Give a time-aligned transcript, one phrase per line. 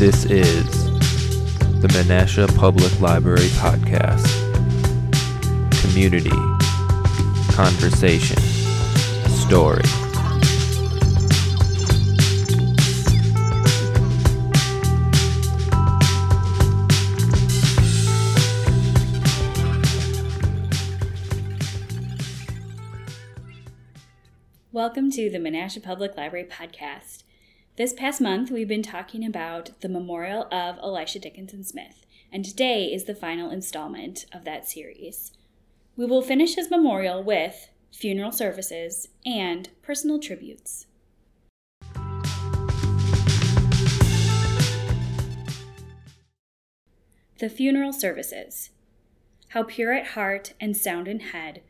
[0.00, 0.64] This is
[1.82, 4.24] the Menasha Public Library Podcast.
[5.82, 6.30] Community,
[7.52, 8.38] conversation,
[9.28, 9.82] story.
[24.72, 27.24] Welcome to the Menasha Public Library Podcast.
[27.80, 32.84] This past month, we've been talking about the memorial of Elisha Dickinson Smith, and today
[32.84, 35.32] is the final installment of that series.
[35.96, 40.88] We will finish his memorial with funeral services and personal tributes.
[47.38, 48.68] The funeral services.
[49.48, 51.62] How pure at heart and sound in head,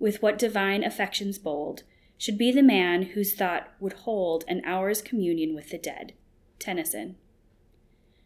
[0.00, 1.84] with what divine affections bold
[2.18, 6.14] should be the man whose thought would hold an hour's communion with the dead.
[6.58, 7.16] Tennyson.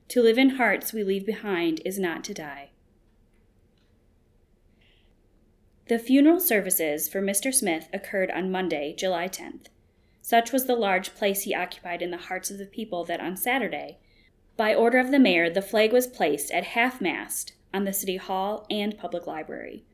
[0.09, 2.71] To live in hearts we leave behind is not to die.
[5.89, 7.53] The funeral services for Mr.
[7.53, 9.67] Smith occurred on Monday, July 10th.
[10.23, 13.37] Such was the large place he occupied in the hearts of the people that on
[13.37, 13.99] Saturday,
[14.57, 18.19] by order of the mayor, the flag was placed at half mast on the City
[18.19, 19.85] Hall and Public Library.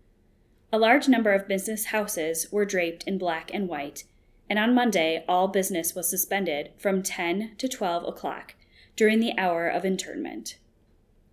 [0.72, 4.03] A large number of business houses were draped in black and white,
[4.50, 8.55] and on Monday all business was suspended from 10 to 12 o'clock
[8.97, 10.58] during the hour of internment.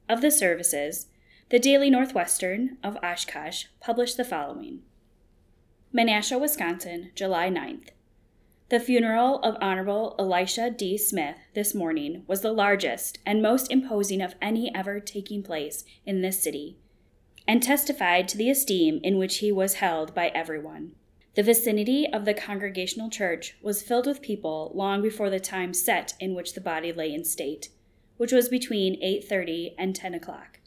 [0.08, 1.08] Of the services,
[1.50, 4.84] the Daily Northwestern of Oshkosh published the following
[5.94, 7.90] Menasha, Wisconsin, July 9th.
[8.70, 10.98] The funeral of Honorable Elisha D.
[10.98, 16.22] Smith this morning was the largest and most imposing of any ever taking place in
[16.22, 16.78] this city
[17.48, 20.94] and testified to the esteem in which he was held by everyone.
[21.36, 26.14] The vicinity of the Congregational Church was filled with people long before the time set
[26.20, 27.70] in which the body lay in state,
[28.18, 30.60] which was between 8:30 and 10 o'clock.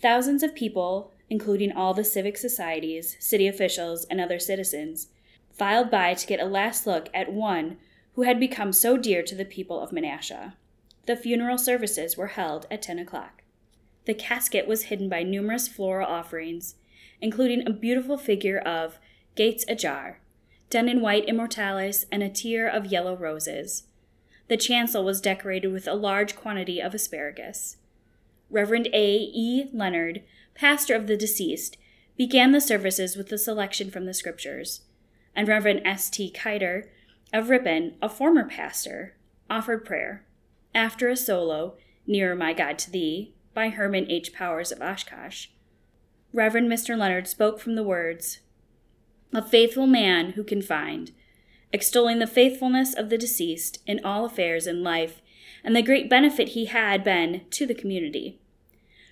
[0.00, 5.08] Thousands of people, including all the civic societies, city officials, and other citizens,
[5.50, 7.78] filed by to get a last look at one
[8.14, 10.54] who had become so dear to the people of Menasha.
[11.06, 13.41] The funeral services were held at 10 o'clock.
[14.04, 16.74] The casket was hidden by numerous floral offerings,
[17.20, 18.98] including a beautiful figure of
[19.36, 20.20] Gates Ajar,
[20.70, 23.84] done in white immortelles and a tier of yellow roses.
[24.48, 27.76] The chancel was decorated with a large quantity of asparagus.
[28.50, 29.30] Reverend A.
[29.32, 29.70] E.
[29.72, 30.22] Leonard,
[30.54, 31.78] pastor of the deceased,
[32.16, 34.82] began the services with a selection from the scriptures,
[35.34, 36.10] and Reverend S.
[36.10, 36.30] T.
[36.30, 36.90] Kiter
[37.32, 39.14] of Ripon, a former pastor,
[39.48, 40.26] offered prayer.
[40.74, 41.76] After a solo,
[42.06, 44.32] Nearer My God to Thee, by Herman H.
[44.32, 45.48] Powers of Oshkosh.
[46.32, 46.96] Reverend Mr.
[46.96, 48.40] Leonard spoke from the words,
[49.32, 51.12] A faithful man who can find,
[51.72, 55.20] extolling the faithfulness of the deceased in all affairs in life
[55.64, 58.40] and the great benefit he had been to the community.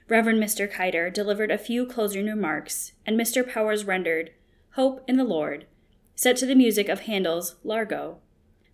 [0.08, 0.70] Reverend Mr.
[0.70, 3.48] Kiter delivered a few closing remarks, and Mr.
[3.48, 4.30] Powers rendered
[4.74, 5.66] Hope in the Lord,
[6.16, 8.18] set to the music of Handel's Largo.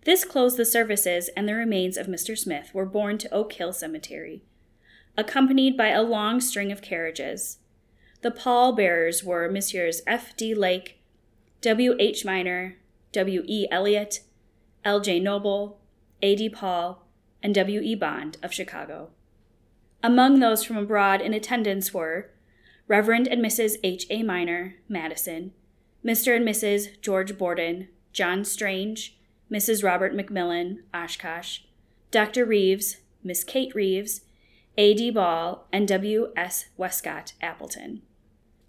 [0.05, 2.37] This closed the services, and the remains of Mr.
[2.37, 4.41] Smith were borne to Oak Hill Cemetery
[5.17, 7.57] accompanied by a long string of carriages.
[8.21, 10.01] The pall-bearers were Messrs.
[10.05, 10.35] F.
[10.37, 10.53] D.
[10.53, 11.01] Lake,
[11.61, 11.95] W.
[11.99, 12.23] H.
[12.23, 12.77] Minor,
[13.11, 13.43] W.
[13.45, 13.67] E.
[13.71, 14.21] Elliott,
[14.85, 14.99] L.
[14.99, 15.19] J.
[15.19, 15.79] Noble,
[16.21, 16.35] A.
[16.35, 16.49] D.
[16.49, 17.07] Paul,
[17.41, 17.81] and W.
[17.81, 17.95] E.
[17.95, 19.09] Bond of Chicago.
[20.03, 22.29] Among those from abroad in attendance were
[22.87, 23.75] Reverend and Mrs.
[23.83, 24.05] H.
[24.09, 24.23] A.
[24.23, 25.51] Minor, Madison,
[26.05, 26.35] Mr.
[26.35, 27.01] and Mrs.
[27.01, 29.17] George Borden, John Strange,
[29.51, 29.83] Mrs.
[29.83, 31.59] Robert McMillan, Oshkosh,
[32.11, 32.45] Dr.
[32.45, 34.21] Reeves, Miss Kate Reeves,
[34.79, 35.09] A.D.
[35.09, 36.65] Ball, and W.S.
[36.77, 38.03] Westcott Appleton.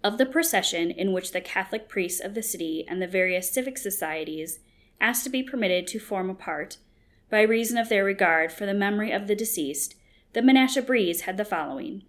[0.03, 3.77] Of the procession in which the Catholic priests of the city and the various civic
[3.77, 4.59] societies
[4.99, 6.77] asked to be permitted to form a part,
[7.29, 9.93] by reason of their regard for the memory of the deceased,
[10.33, 12.01] the Menasha Breeze had the following.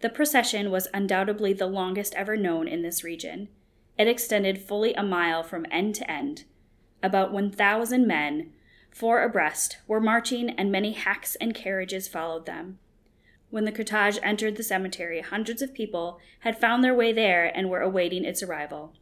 [0.00, 3.50] The procession was undoubtedly the longest ever known in this region.
[3.96, 6.44] It extended fully a mile from end to end.
[7.04, 8.52] About 1,000 men,
[8.92, 12.78] four abreast, were marching, and many hacks and carriages followed them.
[13.50, 17.68] When the cortege entered the cemetery, hundreds of people had found their way there and
[17.68, 18.94] were awaiting its arrival.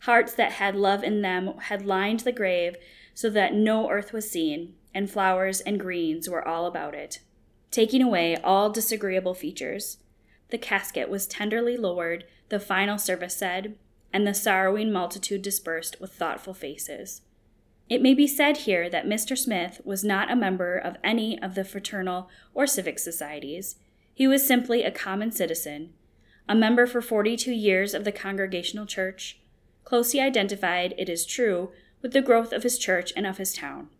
[0.00, 2.76] Hearts that had love in them had lined the grave
[3.14, 7.20] so that no earth was seen, and flowers and greens were all about it,
[7.70, 9.98] taking away all disagreeable features.
[10.50, 13.76] The casket was tenderly lowered, the final service said,
[14.12, 17.22] and the sorrowing multitude dispersed with thoughtful faces.
[17.92, 19.36] It may be said here that Mr.
[19.36, 23.76] Smith was not a member of any of the fraternal or civic societies.
[24.14, 25.92] He was simply a common citizen,
[26.48, 29.42] a member for 42 years of the Congregational Church,
[29.84, 33.90] closely identified, it is true, with the growth of his church and of his town.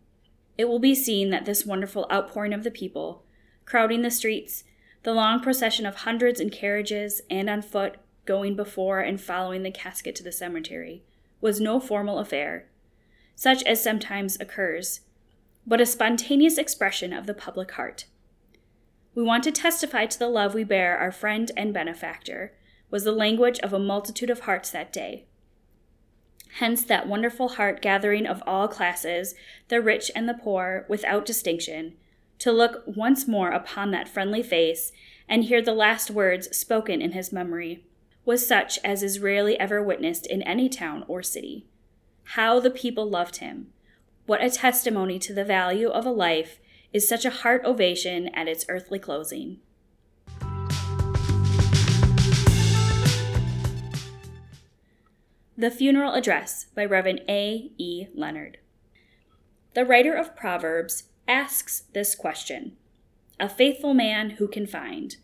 [0.57, 3.27] it will be seen that this wonderful outpouring of the people,
[3.67, 4.65] crowding the streets,
[5.03, 9.71] the long procession of hundreds in carriages and on foot going before and following the
[9.71, 11.03] casket to the cemetery,
[11.43, 12.71] was no formal affair,
[13.35, 15.01] such as sometimes occurs,
[15.67, 18.07] but a spontaneous expression of the public heart.
[19.15, 22.55] We want to testify to the love we bear our friend and benefactor,
[22.91, 25.27] was the language of a multitude of hearts that day.
[26.57, 29.35] Hence, that wonderful heart gathering of all classes,
[29.69, 31.95] the rich and the poor, without distinction,
[32.39, 34.93] to look once more upon that friendly face
[35.29, 37.85] and hear the last words spoken in his memory,
[38.25, 41.67] was such as is rarely ever witnessed in any town or city.
[42.25, 43.73] How the people loved him!
[44.27, 46.61] What a testimony to the value of a life
[46.93, 49.59] is such a heart ovation at its earthly closing.
[55.57, 57.71] The Funeral Address by Reverend A.
[57.79, 58.07] E.
[58.15, 58.59] Leonard.
[59.75, 62.77] The writer of Proverbs asks this question
[63.39, 65.17] A faithful man who can find.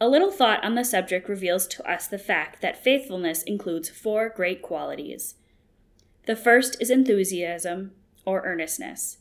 [0.00, 4.28] A little thought on the subject reveals to us the fact that faithfulness includes four
[4.28, 5.34] great qualities.
[6.26, 7.92] The first is enthusiasm,
[8.24, 9.18] or earnestness.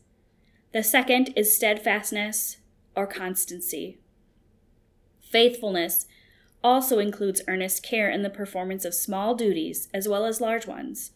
[0.74, 2.58] The second is steadfastness,
[2.96, 4.00] or constancy.
[5.22, 6.06] Faithfulness
[6.64, 11.12] also includes earnest care in the performance of small duties as well as large ones.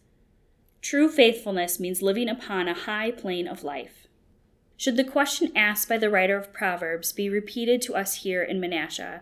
[0.80, 4.06] True faithfulness means living upon a high plane of life.
[4.76, 8.60] Should the question asked by the writer of Proverbs be repeated to us here in
[8.60, 9.20] Menasha,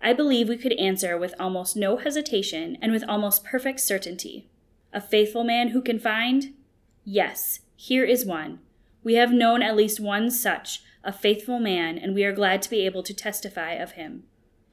[0.00, 4.48] I believe we could answer with almost no hesitation and with almost perfect certainty.
[4.92, 6.54] A faithful man who can find?
[7.04, 8.60] Yes, here is one.
[9.02, 12.70] We have known at least one such, a faithful man, and we are glad to
[12.70, 14.24] be able to testify of him.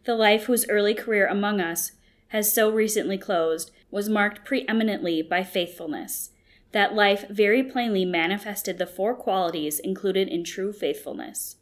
[0.03, 1.93] The life whose early career among us
[2.29, 6.31] has so recently closed was marked preeminently by faithfulness.
[6.71, 11.55] That life very plainly manifested the four qualities included in true faithfulness.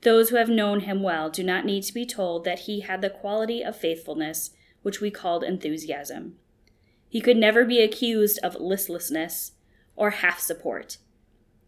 [0.00, 3.02] Those who have known him well do not need to be told that he had
[3.02, 4.50] the quality of faithfulness
[4.82, 6.38] which we called enthusiasm.
[7.12, 9.52] He could never be accused of listlessness
[9.96, 10.96] or half support.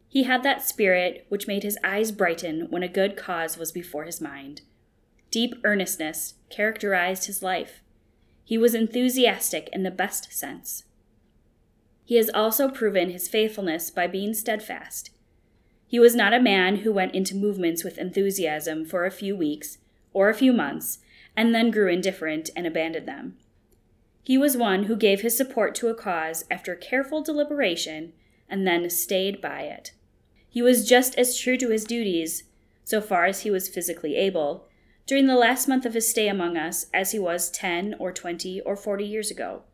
[0.08, 4.04] He had that spirit which made his eyes brighten when a good cause was before
[4.04, 4.62] his mind.
[5.30, 7.82] Deep earnestness characterized his life.
[8.42, 10.84] He was enthusiastic in the best sense.
[12.06, 15.10] He has also proven his faithfulness by being steadfast.
[15.86, 19.76] He was not a man who went into movements with enthusiasm for a few weeks
[20.14, 21.00] or a few months
[21.36, 23.36] and then grew indifferent and abandoned them.
[24.24, 28.14] He was one who gave his support to a cause after careful deliberation
[28.48, 29.92] and then stayed by it.
[30.48, 32.44] He was just as true to his duties,
[32.84, 34.66] so far as he was physically able,
[35.06, 38.62] during the last month of his stay among us as he was 10 or 20
[38.62, 39.64] or 40 years ago.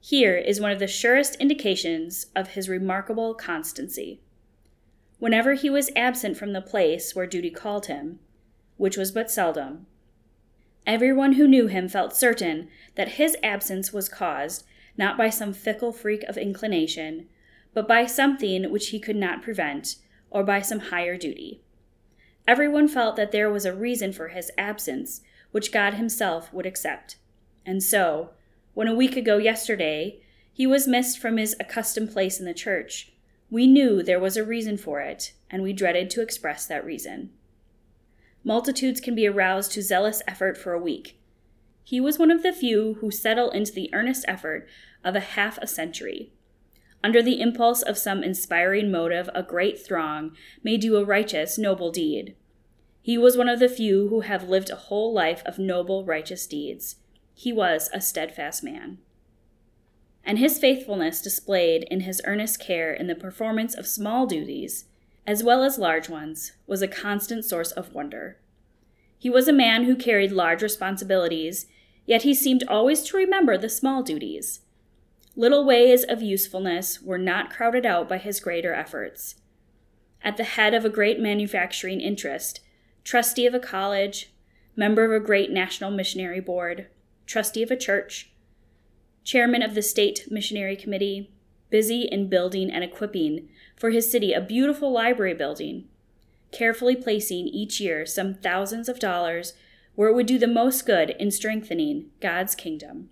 [0.00, 4.20] Here is one of the surest indications of his remarkable constancy.
[5.18, 8.20] Whenever he was absent from the place where duty called him,
[8.76, 9.86] which was but seldom,
[10.90, 14.66] everyone who knew him felt certain that his absence was caused
[14.98, 17.28] not by some fickle freak of inclination,
[17.72, 19.94] but by something which he could not prevent,
[20.30, 21.62] or by some higher duty.
[22.46, 25.20] Everyone felt that there was a reason for his absence,
[25.52, 27.18] which God Himself would accept.
[27.64, 28.30] And so,
[28.74, 30.20] when a week ago yesterday
[30.52, 33.12] he was missed from his accustomed place in the church,
[33.48, 37.30] we knew there was a reason for it, and we dreaded to express that reason.
[38.42, 41.20] Multitudes can be aroused to zealous effort for a week.
[41.84, 44.68] He was one of the few who settle into the earnest effort
[45.04, 46.32] of a half a century.
[47.02, 50.32] Under the impulse of some inspiring motive, a great throng
[50.62, 52.36] may do a righteous, noble deed.
[53.02, 56.46] He was one of the few who have lived a whole life of noble, righteous
[56.46, 56.96] deeds.
[57.34, 58.98] He was a steadfast man.
[60.22, 64.84] And his faithfulness displayed in his earnest care in the performance of small duties,
[65.26, 68.38] as well as large ones, was a constant source of wonder.
[69.18, 71.66] He was a man who carried large responsibilities,
[72.06, 74.60] yet he seemed always to remember the small duties.
[75.36, 79.36] Little ways of usefulness were not crowded out by his greater efforts.
[80.22, 82.60] At the head of a great manufacturing interest,
[83.04, 84.32] trustee of a college,
[84.74, 86.88] member of a great national missionary board,
[87.26, 88.32] trustee of a church,
[89.22, 91.30] chairman of the state missionary committee,
[91.70, 93.48] busy in building and equipping
[93.80, 95.88] for his city a beautiful library building,
[96.52, 99.54] carefully placing each year some thousands of dollars
[99.94, 103.08] where it would do the most good in strengthening God's kingdom.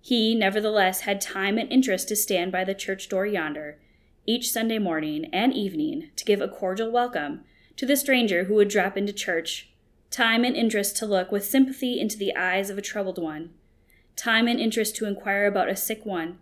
[0.00, 3.78] He, nevertheless, had time and interest to stand by the church door yonder,
[4.24, 7.44] each Sunday morning and evening, to give a cordial welcome
[7.76, 9.68] to the stranger who would drop into church,
[10.10, 13.50] time and interest to look with sympathy into the eyes of a troubled one,
[14.16, 16.38] time and interest to inquire about a sick one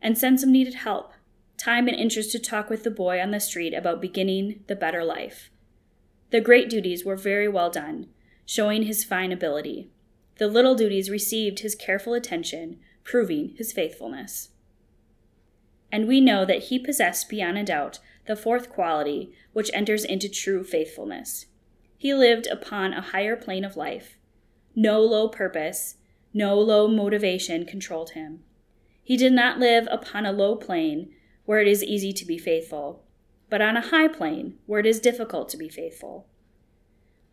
[0.00, 1.11] and send some needed help,
[1.62, 5.04] time and interest to talk with the boy on the street about beginning the better
[5.04, 5.50] life.
[6.30, 8.08] The great duties were very well done,
[8.44, 9.88] showing his fine ability.
[10.38, 14.48] The little duties received his careful attention, proving his faithfulness.
[15.92, 20.28] And we know that he possessed beyond a doubt the fourth quality which enters into
[20.28, 21.46] true faithfulness.
[21.96, 24.16] He lived upon a higher plane of life.
[24.74, 25.96] No low purpose,
[26.34, 28.42] no low motivation controlled him.
[29.04, 31.10] He did not live upon a low plane
[31.44, 33.04] where it is easy to be faithful,
[33.50, 36.26] but on a high plane where it is difficult to be faithful.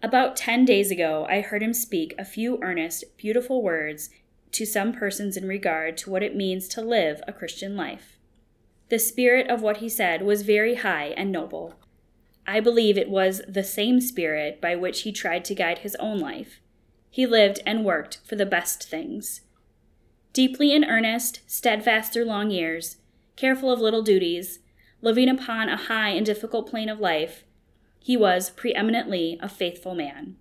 [0.01, 4.09] About ten days ago, I heard him speak a few earnest, beautiful words
[4.51, 8.17] to some persons in regard to what it means to live a Christian life.
[8.89, 11.75] The spirit of what he said was very high and noble.
[12.47, 16.19] I believe it was the same spirit by which he tried to guide his own
[16.19, 16.61] life.
[17.11, 19.41] He lived and worked for the best things.
[20.33, 22.97] Deeply in earnest, steadfast through long years,
[23.39, 24.59] careful of little duties,
[25.01, 27.45] living upon a high and difficult plane of life,
[27.97, 30.35] he was preeminently a faithful man.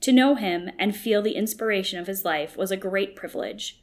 [0.00, 3.82] To know him and feel the inspiration of his life was a great privilege.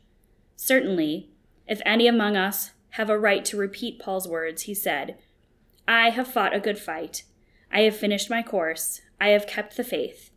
[0.55, 1.31] Certainly,
[1.67, 5.17] if any among us have a right to repeat Paul's words, he said,
[5.87, 7.23] I have fought a good fight.
[7.71, 9.01] I have finished my course.
[9.19, 10.29] I have kept the faith.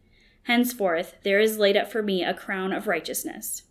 [0.44, 3.64] Henceforth, there is laid up for me a crown of righteousness.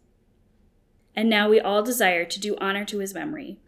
[1.16, 3.60] And now we all desire to do honor to his memory.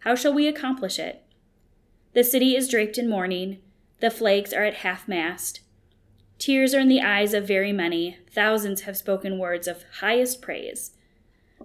[0.00, 1.24] How shall we accomplish it?
[2.14, 3.58] The city is draped in mourning,
[4.00, 5.60] the flags are at half mast.
[6.38, 10.92] Tears are in the eyes of very many, thousands have spoken words of highest praise.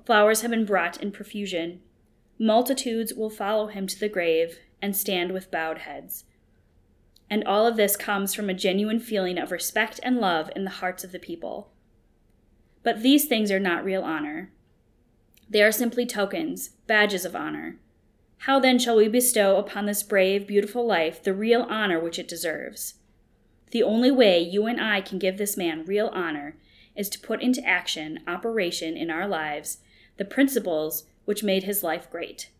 [0.05, 1.79] Flowers have been brought in profusion.
[2.37, 6.25] Multitudes will follow him to the grave and stand with bowed heads.
[7.29, 10.69] And all of this comes from a genuine feeling of respect and love in the
[10.71, 11.71] hearts of the people.
[12.83, 14.51] But these things are not real honor.
[15.49, 17.77] They are simply tokens, badges of honor.
[18.39, 22.27] How then shall we bestow upon this brave, beautiful life the real honor which it
[22.27, 22.95] deserves?
[23.71, 26.55] The only way you and I can give this man real honor
[26.95, 29.79] is to put into action, operation in our lives,
[30.17, 32.51] the principles which made his life great.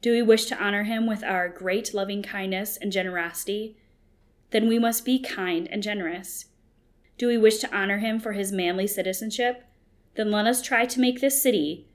[0.00, 3.76] Do we wish to honor him with our great loving kindness and generosity?
[4.50, 6.46] Then we must be kind and generous.
[7.18, 9.64] Do we wish to honor him for his manly citizenship?
[10.14, 11.88] Then let us try to make this city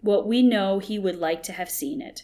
[0.00, 2.22] what we know he would like to have seen it.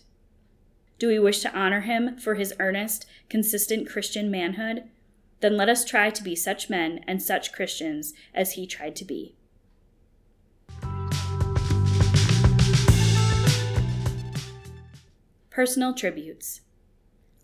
[0.98, 4.84] Do we wish to honor him for his earnest, consistent Christian manhood?
[5.40, 9.04] Then let us try to be such men and such Christians as he tried to
[9.04, 9.34] be.
[15.50, 16.60] Personal tributes.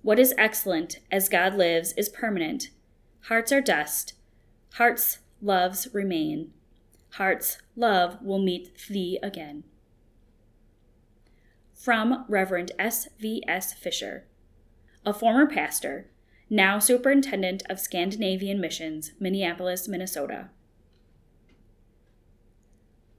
[0.02, 2.71] What is excellent as God lives is permanent.
[3.23, 4.14] Hearts are dust.
[4.75, 6.52] Hearts' loves remain.
[7.14, 9.64] Hearts' love will meet thee again.
[11.80, 13.08] From Reverend S.
[13.18, 13.42] V.
[13.49, 13.72] S.
[13.72, 14.26] Fisher,
[15.06, 16.10] a former pastor,
[16.50, 20.50] now superintendent of Scandinavian Missions, Minneapolis, Minnesota.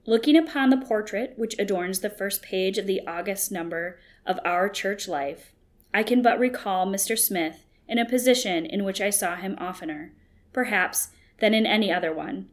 [0.05, 4.69] Looking upon the portrait which adorns the first page of the August number of Our
[4.69, 5.53] Church Life,
[5.91, 7.17] I can but recall Mr.
[7.17, 10.13] Smith in a position in which I saw him oftener,
[10.53, 11.07] perhaps,
[11.39, 12.47] than in any other one,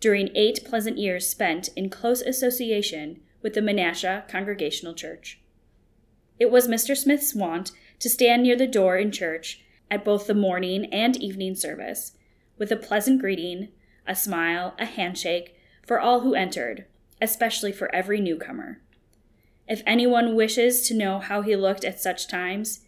[0.00, 5.38] during eight pleasant years spent in close association with the Menasha Congregational Church.
[6.40, 6.96] It was Mr.
[6.96, 7.70] Smith's wont
[8.00, 9.60] to stand near the door in church
[9.90, 12.12] at both the morning and evening service,
[12.56, 13.68] with a pleasant greeting,
[14.06, 16.86] a smile, a handshake for all who entered,
[17.20, 18.80] especially for every newcomer.
[19.68, 22.80] If anyone wishes to know how he looked at such times,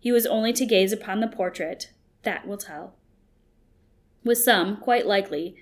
[0.00, 1.92] he was only to gaze upon the portrait,
[2.24, 2.96] that will tell.
[4.24, 5.56] With some, quite likely,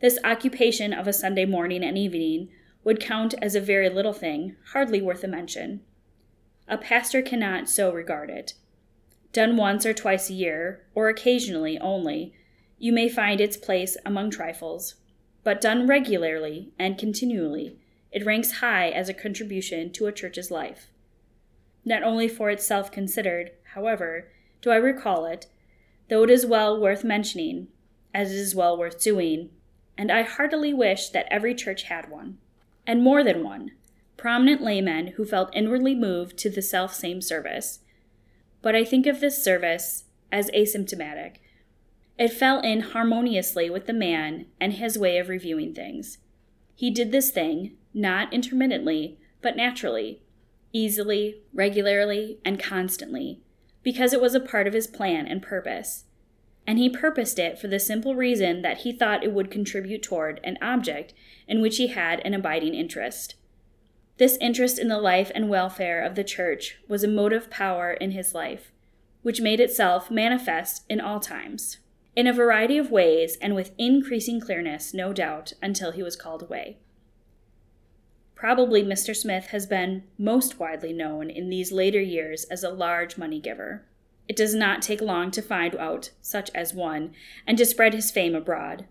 [0.00, 2.48] this occupation of a Sunday morning and evening
[2.84, 5.80] would count as a very little thing, hardly worth a mention.
[6.68, 8.54] A pastor cannot so regard it.
[9.32, 12.34] Done once or twice a year, or occasionally only,
[12.78, 14.94] you may find its place among trifles.
[15.42, 17.78] But done regularly and continually,
[18.12, 20.90] it ranks high as a contribution to a church's life.
[21.84, 24.30] Not only for itself considered, however,
[24.62, 25.46] do I recall it,
[26.08, 27.68] though it is well worth mentioning,
[28.14, 29.50] as it is well worth doing,
[29.98, 32.38] and I heartily wish that every church had one,
[32.86, 33.72] and more than one,
[34.16, 37.80] prominent laymen who felt inwardly moved to the self same service.
[38.62, 41.36] But I think of this service as asymptomatic.
[42.18, 46.18] It fell in harmoniously with the man and his way of reviewing things.
[46.74, 50.22] He did this thing, not intermittently, but naturally,
[50.72, 53.40] easily, regularly, and constantly,
[53.82, 56.04] because it was a part of his plan and purpose
[56.66, 60.40] and he purposed it for the simple reason that he thought it would contribute toward
[60.44, 61.12] an object
[61.46, 63.34] in which he had an abiding interest.
[64.16, 68.12] This interest in the life and welfare of the church was a motive power in
[68.12, 68.70] his life,
[69.22, 71.78] which made itself manifest in all times,
[72.14, 76.42] in a variety of ways and with increasing clearness, no doubt, until he was called
[76.42, 76.78] away.
[78.34, 79.16] Probably Mr.
[79.16, 83.84] Smith has been most widely known in these later years as a large money giver.
[84.28, 87.12] It does not take long to find out such as one
[87.46, 88.86] and to spread his fame abroad.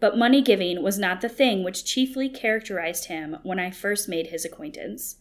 [0.00, 4.28] But money giving was not the thing which chiefly characterized him when I first made
[4.28, 5.16] his acquaintance.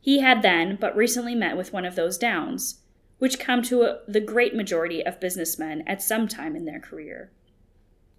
[0.00, 2.80] He had then but recently met with one of those downs,
[3.18, 7.30] which come to a, the great majority of businessmen at some time in their career.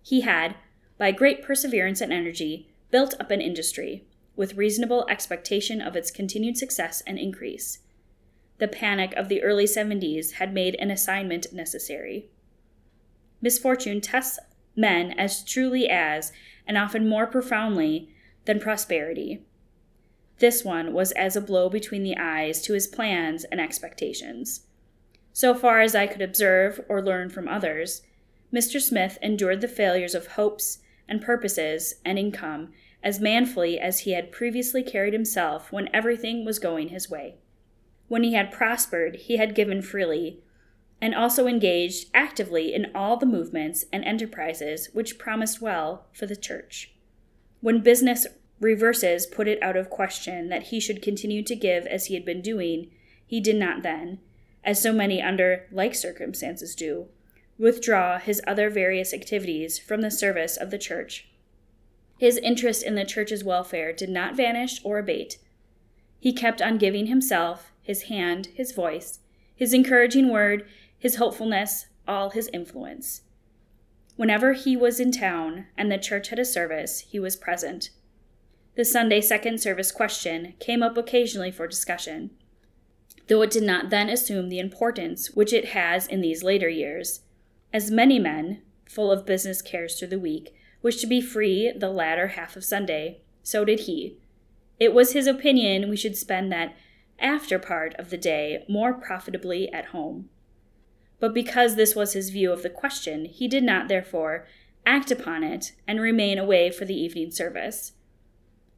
[0.02, 0.56] He had,
[0.98, 6.58] by great perseverance and energy, built up an industry, with reasonable expectation of its continued
[6.58, 7.80] success and increase.
[8.64, 12.30] The panic of the early 70s had made an assignment necessary.
[13.42, 14.40] Misfortune tests
[14.74, 16.32] men as truly as,
[16.66, 18.08] and often more profoundly,
[18.46, 19.44] than prosperity.
[20.40, 24.66] This one was as a blow between the eyes to his plans and expectations.
[25.34, 28.04] So far as I could observe or learn from others,
[28.54, 28.80] Mr.
[28.80, 30.78] Smith endured the failures of hopes
[31.10, 32.72] and purposes and income
[33.04, 37.36] as manfully as he had previously carried himself when everything was going his way.
[38.14, 40.44] When he had prospered, he had given freely,
[41.02, 46.36] and also engaged actively in all the movements and enterprises which promised well for the
[46.36, 46.94] church.
[47.60, 48.28] When business
[48.60, 52.24] reverses put it out of question that he should continue to give as he had
[52.24, 52.92] been doing,
[53.26, 54.20] he did not then,
[54.64, 57.08] as so many under like circumstances do,
[57.58, 61.30] withdraw his other various activities from the service of the church.
[62.20, 65.40] His interest in the church's welfare did not vanish or abate.
[66.20, 69.20] He kept on giving himself, his hand, his voice,
[69.56, 70.66] his encouraging word,
[70.98, 73.22] his hopefulness, all his influence.
[74.16, 77.90] Whenever he was in town and the church had a service, he was present.
[78.76, 82.32] The Sunday second service question came up occasionally for discussion,
[83.28, 87.22] though it did not then assume the importance which it has in these later years.
[87.72, 91.90] As many men, full of business cares through the week, wished to be free the
[91.90, 94.18] latter half of Sunday, so did he.
[94.80, 96.76] It was his opinion we should spend that
[97.20, 100.30] after part of the day more profitably at home.
[101.20, 104.46] But because this was his view of the question, he did not, therefore,
[104.86, 107.94] act upon it and remain away for the evening service.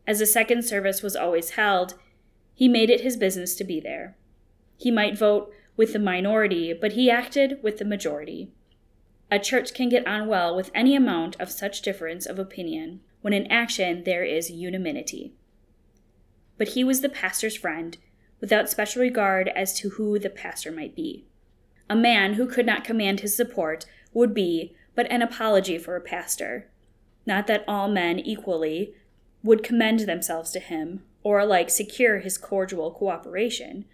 [0.06, 1.96] As a second service was always held,
[2.54, 4.16] he made it his business to be there.
[4.78, 8.52] He might vote with the minority, but he acted with the majority.
[9.32, 13.34] A church can get on well with any amount of such difference of opinion when
[13.34, 15.34] in action there is unanimity.
[16.58, 17.98] But he was the pastor's friend,
[18.46, 21.26] without special regard as to who the pastor might be.
[21.90, 26.02] A man who could not command his support would be but an apology for a
[26.02, 26.70] pastor.
[27.26, 28.94] Not that all men equally
[29.42, 33.86] would commend themselves to him, or alike secure his cordial cooperation,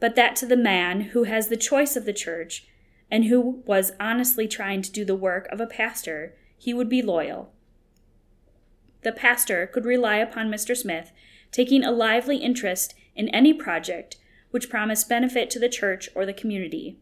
[0.00, 2.66] but that to the man who has the choice of the church
[3.12, 7.00] and who was honestly trying to do the work of a pastor, he would be
[7.00, 7.52] loyal.
[9.02, 10.76] The pastor could rely upon Mr.
[10.76, 11.12] Smith
[11.52, 14.16] taking a lively interest in any project
[14.50, 16.98] which promised benefit to the church or the community.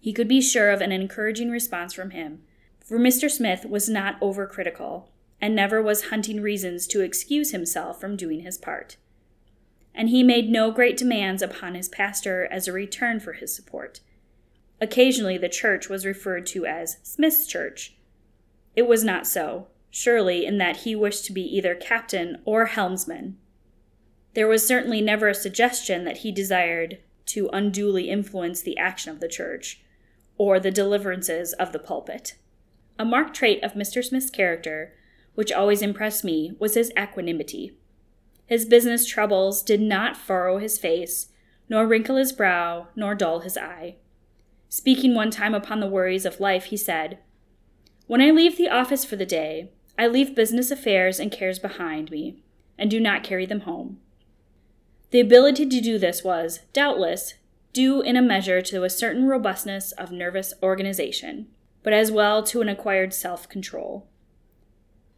[0.00, 2.42] He could be sure of an encouraging response from him,
[2.78, 3.30] for Mr.
[3.30, 5.08] Smith was not overcritical
[5.40, 8.96] and never was hunting reasons to excuse himself from doing his part.
[9.94, 14.00] And he made no great demands upon his pastor as a return for his support.
[14.80, 17.96] Occasionally, the church was referred to as Smith's Church.
[18.74, 23.38] It was not so, surely, in that he wished to be either captain or helmsman.
[24.36, 29.18] There was certainly never a suggestion that he desired to unduly influence the action of
[29.18, 29.80] the church
[30.36, 32.34] or the deliverances of the pulpit.
[32.98, 34.04] A marked trait of Mr.
[34.04, 34.92] Smith's character,
[35.36, 37.78] which always impressed me, was his equanimity.
[38.44, 41.28] His business troubles did not furrow his face,
[41.70, 43.96] nor wrinkle his brow, nor dull his eye.
[44.68, 47.20] Speaking one time upon the worries of life, he said,
[48.06, 52.10] When I leave the office for the day, I leave business affairs and cares behind
[52.10, 52.42] me,
[52.76, 54.00] and do not carry them home.
[55.10, 57.34] The ability to do this was, doubtless,
[57.72, 61.46] due in a measure to a certain robustness of nervous organization,
[61.82, 64.08] but as well to an acquired self control.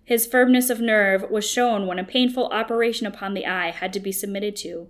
[0.04, 4.00] His firmness of nerve was shown when a painful operation upon the eye had to
[4.00, 4.88] be submitted to,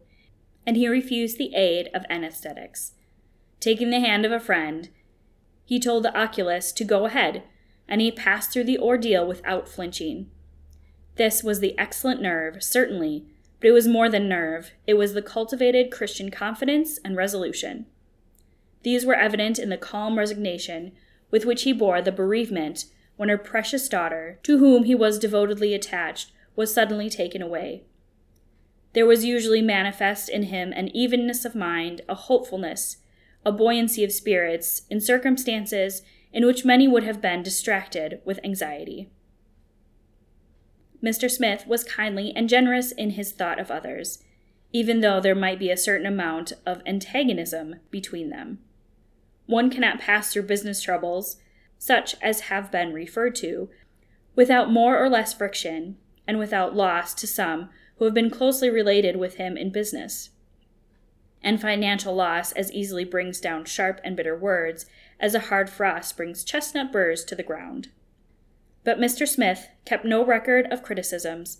[0.66, 2.92] and he refused the aid of anesthetics.
[3.60, 4.90] Taking the hand of a friend,
[5.64, 7.42] he told the oculist to go ahead,
[7.88, 10.30] and he passed through the ordeal without flinching.
[11.16, 13.26] This was the excellent nerve, certainly,
[13.60, 17.86] but it was more than nerve, it was the cultivated Christian confidence and resolution.
[18.82, 20.92] These were evident in the calm resignation
[21.30, 25.74] with which he bore the bereavement when her precious daughter, to whom he was devotedly
[25.74, 27.84] attached, was suddenly taken away.
[28.92, 32.98] There was usually manifest in him an evenness of mind, a hopefulness,
[33.44, 39.10] a buoyancy of spirits in circumstances in which many would have been distracted with anxiety.
[41.02, 41.30] Mr.
[41.30, 44.22] Smith was kindly and generous in his thought of others,
[44.72, 48.58] even though there might be a certain amount of antagonism between them.
[49.46, 51.36] One cannot pass through business troubles,
[51.78, 53.70] such as have been referred to,
[54.34, 59.16] without more or less friction, and without loss to some who have been closely related
[59.16, 60.30] with him in business.
[61.42, 64.86] And financial loss as easily brings down sharp and bitter words
[65.18, 67.88] as a hard frost brings chestnut burrs to the ground.
[68.84, 69.26] But Mr.
[69.26, 71.58] Smith kept no record of criticisms,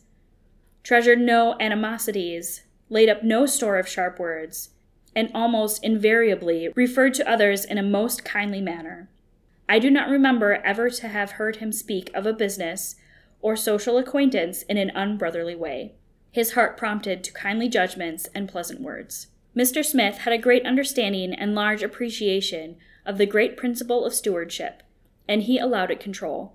[0.82, 4.70] treasured no animosities, laid up no store of sharp words,
[5.14, 9.08] and almost invariably referred to others in a most kindly manner.
[9.68, 12.96] I do not remember ever to have heard him speak of a business
[13.40, 15.94] or social acquaintance in an unbrotherly way.
[16.30, 19.28] His heart prompted to kindly judgments and pleasant words.
[19.56, 19.84] Mr.
[19.84, 24.82] Smith had a great understanding and large appreciation of the great principle of stewardship,
[25.26, 26.54] and he allowed it control.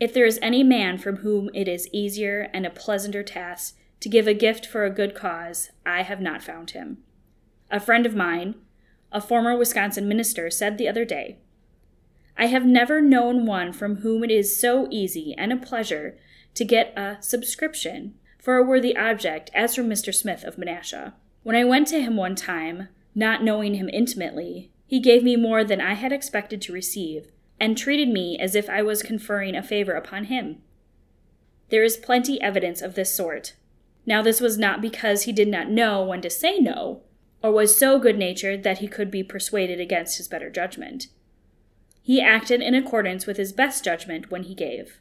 [0.00, 4.08] If there is any man from whom it is easier and a pleasanter task to
[4.08, 6.98] give a gift for a good cause, I have not found him.
[7.70, 8.54] A friend of mine,
[9.10, 11.38] a former Wisconsin minister, said the other day,
[12.36, 16.16] I have never known one from whom it is so easy and a pleasure
[16.54, 20.14] to get a subscription for a worthy object as from Mr.
[20.14, 21.14] Smith of Menasha.
[21.42, 25.64] When I went to him one time, not knowing him intimately, he gave me more
[25.64, 29.62] than I had expected to receive, and treated me as if I was conferring a
[29.62, 30.62] favor upon him.
[31.70, 33.54] There is plenty evidence of this sort.
[34.06, 37.02] Now, this was not because he did not know when to say no,
[37.42, 41.08] or was so good natured that he could be persuaded against his better judgment.
[42.02, 44.98] He acted in accordance with his best judgment when he gave.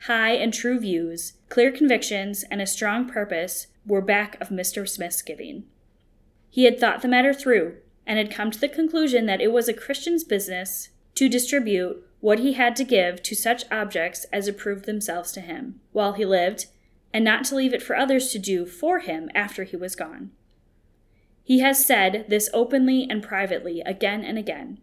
[0.00, 4.88] High and true views, clear convictions, and a strong purpose were back of Mr.
[4.88, 5.64] Smith's giving.
[6.48, 9.68] He had thought the matter through and had come to the conclusion that it was
[9.68, 14.84] a Christian's business to distribute what he had to give to such objects as approved
[14.84, 16.66] themselves to him while he lived,
[17.12, 20.30] and not to leave it for others to do for him after he was gone.
[21.42, 24.80] He has said this openly and privately again and again.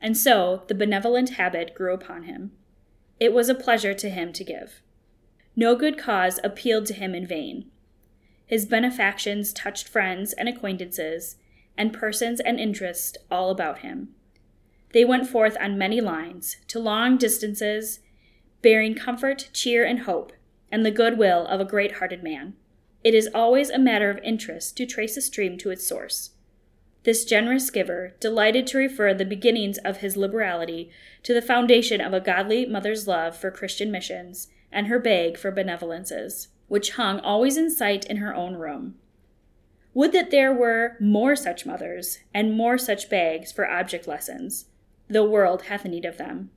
[0.00, 2.52] And so the benevolent habit grew upon him.
[3.18, 4.82] It was a pleasure to him to give.
[5.54, 7.70] No good cause appealed to him in vain.
[8.44, 11.36] His benefactions touched friends and acquaintances,
[11.78, 14.15] and persons and interests all about him.
[14.92, 18.00] They went forth on many lines, to long distances,
[18.62, 20.32] bearing comfort, cheer, and hope,
[20.72, 22.54] and the good will of a great hearted man.
[23.04, 26.30] It is always a matter of interest to trace a stream to its source.
[27.04, 30.90] This generous giver delighted to refer the beginnings of his liberality
[31.22, 35.52] to the foundation of a godly mother's love for Christian missions and her bag for
[35.52, 38.96] benevolences, which hung always in sight in her own room.
[39.94, 44.66] Would that there were more such mothers and more such bags for object lessons.
[45.08, 46.50] The world hath need of them.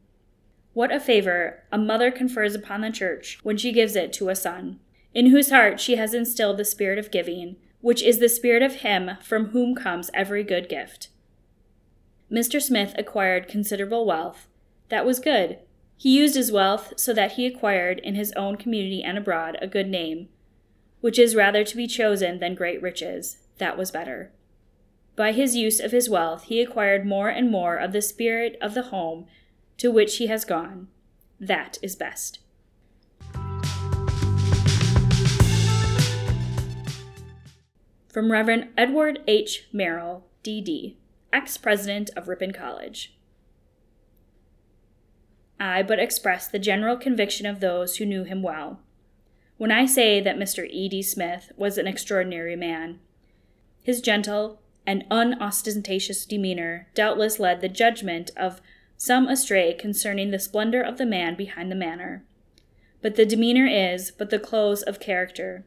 [0.73, 4.35] What a favor a mother confers upon the church when she gives it to a
[4.35, 4.79] son,
[5.13, 8.75] in whose heart she has instilled the spirit of giving which is the spirit of
[8.75, 11.09] him from whom comes every good gift.
[12.31, 12.61] Mr.
[12.61, 14.47] Smith acquired considerable wealth.
[14.89, 15.59] That was good.
[15.97, 19.67] He used his wealth so that he acquired in his own community and abroad a
[19.67, 20.29] good name,
[21.01, 23.37] which is rather to be chosen than great riches.
[23.57, 24.31] That was better.
[25.19, 28.73] By his use of his wealth, he acquired more and more of the spirit of
[28.73, 29.25] the home
[29.75, 30.87] to which he has gone.
[31.41, 32.39] That is best.
[38.07, 39.67] From Reverend Edward H.
[39.73, 40.97] Merrill, D.D.,
[41.33, 43.13] ex president of Ripon College.
[45.59, 48.79] I but express the general conviction of those who knew him well.
[49.57, 50.65] When I say that Mr.
[50.71, 51.03] E.D.
[51.03, 53.01] Smith was an extraordinary man,
[53.83, 58.61] his gentle and unostentatious demeanor doubtless led the judgment of
[58.97, 62.25] some astray concerning the splendor of the man behind the manner.
[63.01, 65.63] But the demeanor is but the clothes of character,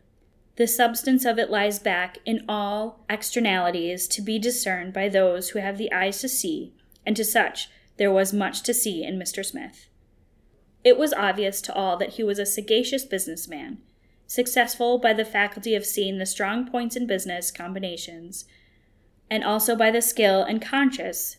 [0.57, 5.59] the substance of it lies back in all externalities to be discerned by those who
[5.61, 6.75] have the eyes to see,
[7.07, 9.45] and to such there was much to see in Mr.
[9.45, 9.89] Smith.
[10.85, 13.79] It was obvious to all that he was a sagacious businessman,
[14.27, 18.45] successful by the faculty of seeing the strong points in business combinations,
[19.33, 21.39] and also by the skill and conscience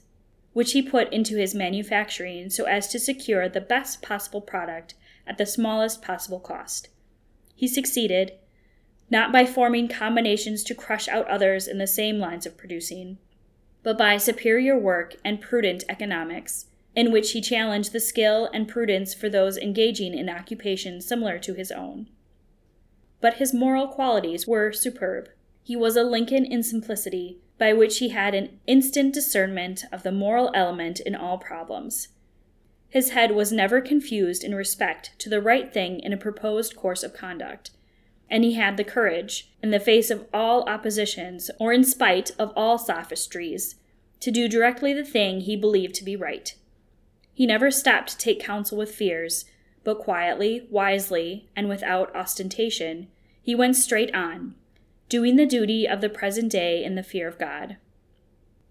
[0.53, 4.95] which he put into his manufacturing so as to secure the best possible product
[5.27, 6.89] at the smallest possible cost.
[7.55, 8.31] He succeeded,
[9.11, 13.19] not by forming combinations to crush out others in the same lines of producing,
[13.83, 19.13] but by superior work and prudent economics, in which he challenged the skill and prudence
[19.13, 22.07] for those engaging in occupations similar to his own.
[23.21, 25.29] but his moral qualities were superb.
[25.63, 30.11] He was a Lincoln in simplicity, by which he had an instant discernment of the
[30.11, 32.09] moral element in all problems.
[32.89, 37.03] His head was never confused in respect to the right thing in a proposed course
[37.03, 37.71] of conduct,
[38.29, 42.51] and he had the courage, in the face of all oppositions or in spite of
[42.55, 43.75] all sophistries,
[44.19, 46.55] to do directly the thing he believed to be right.
[47.33, 49.45] He never stopped to take counsel with fears,
[49.83, 53.07] but quietly, wisely, and without ostentation,
[53.41, 54.55] he went straight on,
[55.09, 57.77] doing the duty of the present day in the fear of God.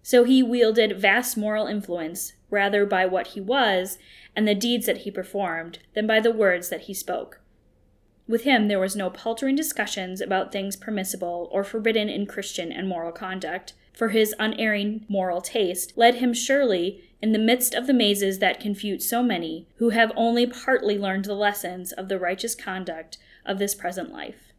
[0.02, 3.98] So he wielded vast moral influence rather by what he was
[4.34, 7.40] and the deeds that he performed than by the words that he spoke.
[8.28, 12.88] With him, there was no paltering discussions about things permissible or forbidden in Christian and
[12.88, 17.92] moral conduct, for his unerring moral taste led him surely in the midst of the
[17.92, 22.54] mazes that confute so many who have only partly learned the lessons of the righteous
[22.54, 24.51] conduct of this present life.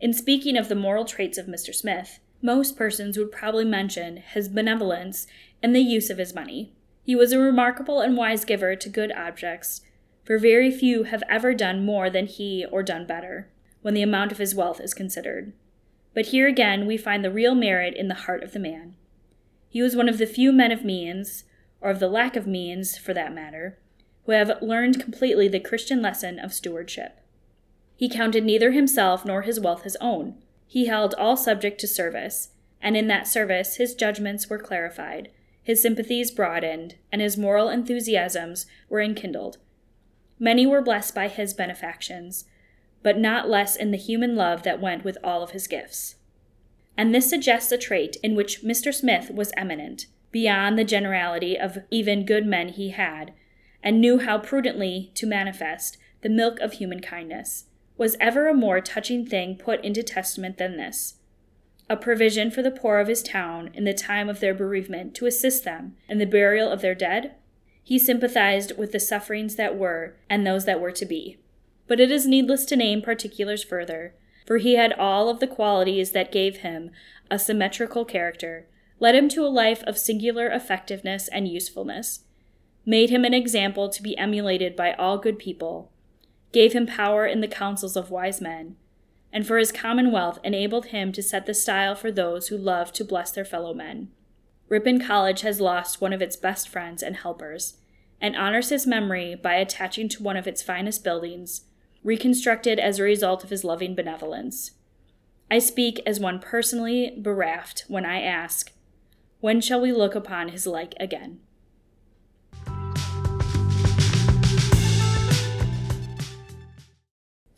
[0.00, 1.74] In speaking of the moral traits of Mr.
[1.74, 5.26] Smith, most persons would probably mention his benevolence
[5.62, 6.72] and the use of his money.
[7.02, 9.80] He was a remarkable and wise giver to good objects,
[10.24, 13.50] for very few have ever done more than he or done better,
[13.82, 15.52] when the amount of his wealth is considered.
[16.14, 18.94] But here again we find the real merit in the heart of the man.
[19.68, 21.44] He was one of the few men of means,
[21.80, 23.78] or of the lack of means, for that matter,
[24.24, 27.20] who have learned completely the Christian lesson of stewardship.
[27.96, 32.50] He counted neither himself nor his wealth his own, he held all subject to service,
[32.82, 35.30] and in that service his judgments were clarified,
[35.62, 39.58] his sympathies broadened, and his moral enthusiasms were enkindled.
[40.38, 42.44] Many were blessed by his benefactions,
[43.04, 46.16] but not less in the human love that went with all of his gifts.
[46.96, 48.92] And this suggests a trait in which Mr.
[48.92, 53.32] Smith was eminent, beyond the generality of even good men he had,
[53.82, 58.80] and knew how prudently to manifest the milk of human kindness was ever a more
[58.80, 61.14] touching thing put into testament than this
[61.88, 65.26] a provision for the poor of his town in the time of their bereavement to
[65.26, 67.34] assist them in the burial of their dead?
[67.82, 71.38] He sympathized with the sufferings that were and those that were to be.
[71.86, 74.14] But it is needless to name particulars further,
[74.46, 76.90] for he had all of the qualities that gave him
[77.30, 78.66] a symmetrical character,
[78.98, 82.24] led him to a life of singular effectiveness and usefulness,
[82.86, 85.92] made him an example to be emulated by all good people,
[86.54, 88.76] gave him power in the councils of wise men,
[89.32, 93.04] and for his commonwealth enabled him to set the style for those who love to
[93.04, 94.08] bless their fellow men.
[94.68, 97.78] Ripon College has lost one of its best friends and helpers,
[98.20, 101.62] and honors his memory by attaching to one of its finest buildings,
[102.04, 104.70] reconstructed as a result of his loving benevolence.
[105.50, 108.72] I speak as one personally bereft when I ask,
[109.40, 111.40] When shall we look upon his like again?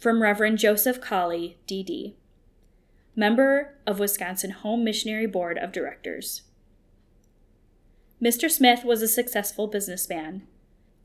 [0.06, 2.14] From Reverend Joseph Collie, D.D.,
[3.16, 6.42] member of Wisconsin Home Missionary Board of Directors.
[8.22, 8.48] Mr.
[8.48, 10.46] Smith was a successful businessman.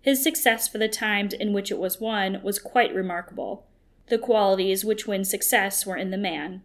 [0.03, 3.65] His success for the times in which it was won was quite remarkable.
[4.09, 6.61] The qualities which win success were in the man.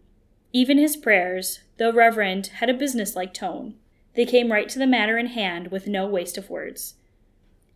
[0.53, 3.77] Even his prayers, though reverent, had a businesslike tone.
[4.15, 6.97] They came right to the matter in hand with no waste of words.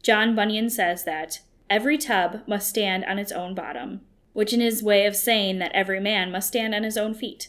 [0.03, 4.83] John Bunyan says that every tub must stand on its own bottom which in his
[4.83, 7.49] way of saying that every man must stand on his own feet.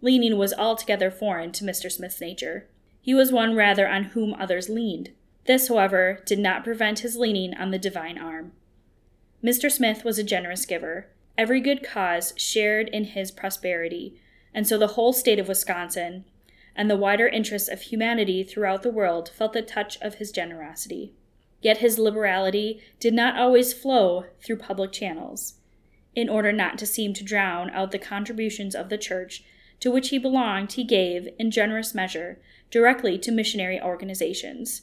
[0.00, 1.90] Leaning was altogether foreign to Mr.
[1.90, 2.68] Smith's nature.
[3.00, 5.10] He was one rather on whom others leaned.
[5.46, 8.52] This, however, did not prevent his leaning on the divine arm.
[9.42, 9.70] Mr.
[9.70, 11.08] Smith was a generous giver.
[11.38, 14.20] Every good cause shared in his prosperity,
[14.52, 16.24] and so the whole state of Wisconsin
[16.74, 21.14] and the wider interests of humanity throughout the world felt the touch of his generosity.
[21.62, 25.54] Yet his liberality did not always flow through public channels
[26.16, 29.44] in order not to seem to drown out the contributions of the church
[29.78, 34.82] to which he belonged, he gave, in generous measure, directly to missionary organizations.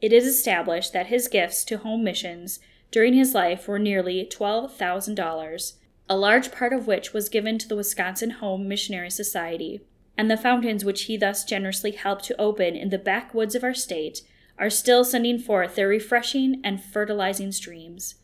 [0.00, 2.58] It is established that his gifts to home missions
[2.90, 5.72] during his life were nearly $12,000,
[6.08, 9.82] a large part of which was given to the Wisconsin Home Missionary Society,
[10.18, 13.74] and the fountains which he thus generously helped to open in the backwoods of our
[13.74, 14.22] state
[14.58, 18.16] are still sending forth their refreshing and fertilizing streams.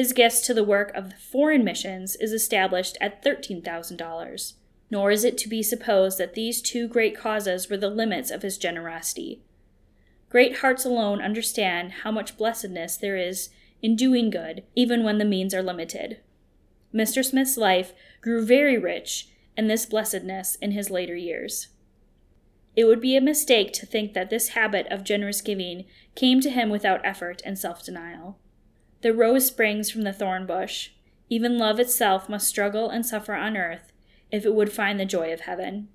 [0.00, 4.52] His gifts to the work of the foreign missions is established at $13,000.
[4.90, 8.40] Nor is it to be supposed that these two great causes were the limits of
[8.40, 9.42] his generosity.
[10.30, 13.50] Great hearts alone understand how much blessedness there is
[13.82, 16.22] in doing good, even when the means are limited.
[16.94, 17.22] Mr.
[17.22, 21.68] Smith's life grew very rich in this blessedness in his later years.
[22.74, 25.84] It would be a mistake to think that this habit of generous giving
[26.14, 28.38] came to him without effort and self denial.
[29.02, 30.90] The rose springs from the thorn bush.
[31.28, 33.92] Even love itself must struggle and suffer on earth
[34.30, 35.88] if it would find the joy of heaven.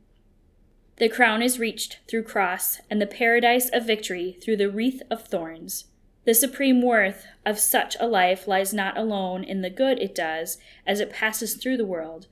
[0.97, 5.25] The crown is reached through cross, and the paradise of victory through the wreath of
[5.25, 5.85] thorns.
[6.23, 10.57] The supreme worth of such a life lies not alone in the good it does
[10.87, 12.27] as it passes through the world,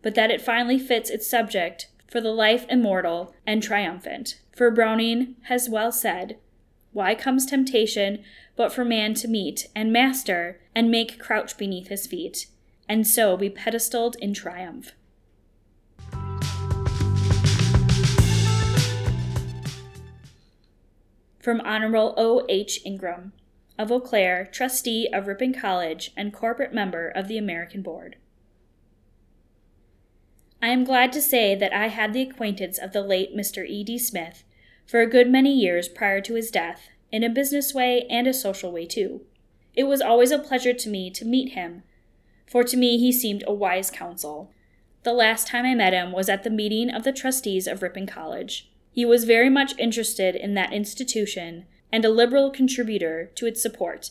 [0.00, 4.40] but that it finally fits its subject for the life immortal and triumphant.
[4.52, 6.38] For Browning has well said,
[6.92, 8.24] Why comes temptation
[8.58, 12.48] but for man to meet and master and make crouch beneath his feet,
[12.88, 14.90] and so be pedestaled in triumph?
[21.38, 22.44] From Honorable O.
[22.48, 22.80] H.
[22.84, 23.32] Ingram,
[23.78, 28.16] of Eau Claire, trustee of Ripon College and corporate member of the American Board.
[30.60, 33.64] I am glad to say that I had the acquaintance of the late Mr.
[33.64, 33.84] E.
[33.84, 33.98] D.
[33.98, 34.42] Smith
[34.84, 38.34] for a good many years prior to his death, in a business way and a
[38.34, 39.22] social way too.
[39.74, 41.82] It was always a pleasure to me to meet him,
[42.46, 44.50] for to me he seemed a wise counsel.
[45.04, 48.06] The last time I met him was at the meeting of the trustees of Ripon
[48.06, 48.70] College.
[48.90, 54.10] He was very much interested in that institution and a liberal contributor to its support,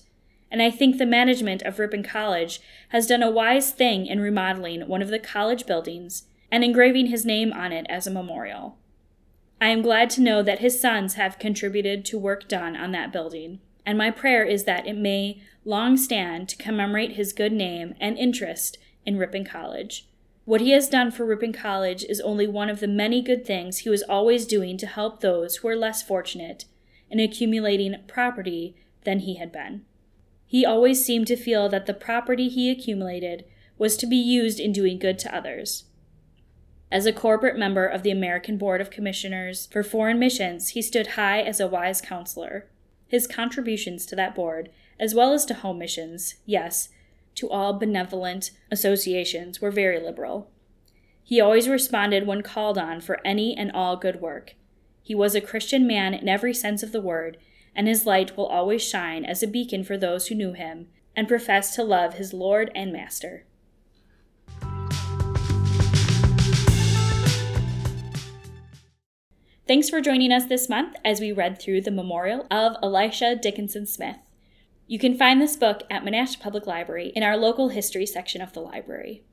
[0.49, 4.87] and I think the management of Ripon College has done a wise thing in remodeling
[4.87, 8.77] one of the college buildings and engraving his name on it as a memorial.
[9.59, 13.11] I am glad to know that his sons have contributed to work done on that
[13.11, 17.95] building, and my prayer is that it may long stand to commemorate his good name
[17.99, 20.07] and interest in Ripon College.
[20.45, 23.79] What he has done for Ripon College is only one of the many good things
[23.79, 26.65] he was always doing to help those who were less fortunate
[27.09, 29.83] in accumulating property than he had been.
[30.45, 33.43] He always seemed to feel that the property he accumulated
[33.77, 35.85] was to be used in doing good to others.
[36.89, 41.07] As a corporate member of the American Board of Commissioners for Foreign Missions, he stood
[41.07, 42.67] high as a wise counselor.
[43.07, 44.69] His contributions to that board,
[44.99, 46.89] as well as to home missions, yes,
[47.35, 50.49] to all benevolent associations were very liberal.
[51.23, 54.55] He always responded when called on for any and all good work.
[55.03, 57.37] He was a Christian man in every sense of the word,
[57.75, 61.27] and his light will always shine as a beacon for those who knew him and
[61.27, 63.45] professed to love his Lord and Master.
[69.67, 73.85] Thanks for joining us this month as we read through the memorial of Elisha Dickinson
[73.85, 74.15] Smith.
[74.87, 78.53] You can find this book at Menasha Public Library in our local history section of
[78.53, 79.25] the library.